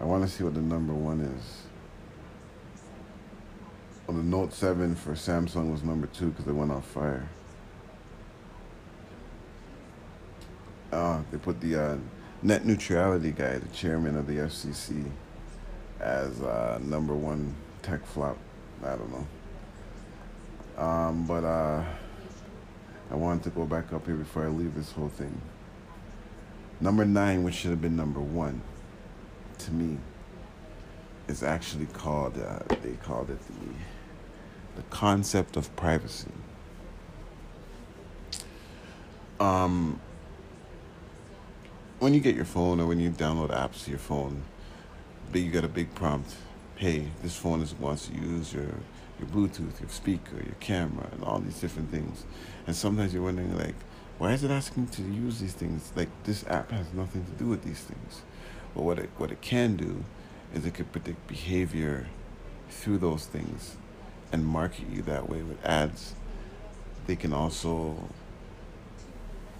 [0.00, 1.67] I want to see what the number one is.
[4.18, 7.28] The Note 7 for Samsung was number two because it went off fire.
[10.90, 11.96] Uh, they put the uh,
[12.42, 15.08] net neutrality guy, the chairman of the FCC,
[16.00, 18.36] as uh, number one tech flop.
[18.82, 20.82] I don't know.
[20.82, 21.84] Um, but uh,
[23.12, 25.40] I wanted to go back up here before I leave this whole thing.
[26.80, 28.62] Number nine, which should have been number one,
[29.58, 29.96] to me
[31.28, 33.97] is actually called, uh, they called it the,
[34.78, 36.30] the concept of privacy.
[39.40, 39.98] Um,
[41.98, 44.42] when you get your phone or when you download apps to your phone,
[45.34, 46.32] you get a big prompt,
[46.76, 48.72] hey, this phone is wants to use your
[49.18, 52.24] your Bluetooth, your speaker, your camera, and all these different things.
[52.68, 53.74] And sometimes you're wondering like,
[54.18, 55.92] why is it asking to use these things?
[55.96, 58.22] Like this app has nothing to do with these things.
[58.76, 60.04] But what it what it can do
[60.54, 62.06] is it can predict behavior
[62.70, 63.76] through those things
[64.32, 66.14] and market you that way with ads.
[67.06, 67.96] They can also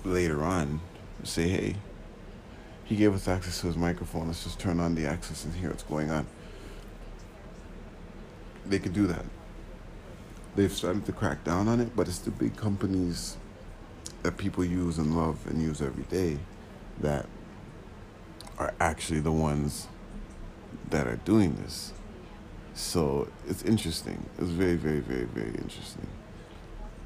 [0.05, 0.81] later on
[1.25, 1.77] say, hey,
[2.85, 4.29] he gave us access to his microphone.
[4.29, 6.27] Let's just turn on the access and hear what's going on.
[8.67, 9.25] They could do that.
[10.57, 13.37] They've started to crack down on it, but it's the big companies
[14.23, 16.39] that people use and love and use every day
[17.01, 17.27] that
[18.59, 19.87] are actually the ones
[20.91, 21.93] that are doing this.
[22.79, 24.25] So it's interesting.
[24.39, 26.07] It's very, very, very, very interesting.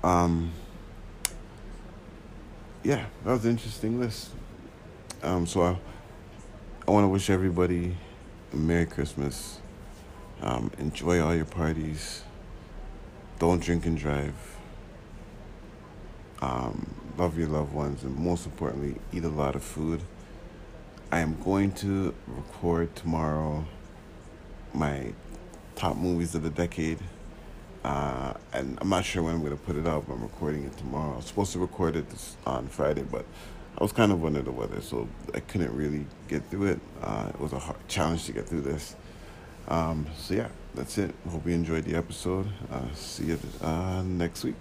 [0.04, 0.52] Um,
[2.82, 4.32] yeah, that was an interesting list.
[5.22, 5.76] Um, so I,
[6.86, 7.96] I want to wish everybody
[8.52, 9.60] a Merry Christmas.
[10.42, 12.22] Um, enjoy all your parties.
[13.38, 14.34] Don't drink and drive.
[16.42, 20.02] Um, love your loved ones, and most importantly, eat a lot of food.
[21.10, 23.64] I am going to record tomorrow
[24.74, 25.14] my
[25.74, 26.98] top movies of the decade.
[27.84, 30.08] Uh, and I'm not sure when I'm going to put it up.
[30.08, 31.14] I'm recording it tomorrow.
[31.14, 33.24] I was supposed to record it this, on Friday, but
[33.78, 36.80] I was kind of under the weather, so I couldn't really get through it.
[37.02, 38.94] Uh, it was a hard challenge to get through this.
[39.68, 41.14] Um, so yeah, that's it.
[41.28, 42.46] Hope you enjoyed the episode.
[42.70, 44.56] Uh, see you uh, next week.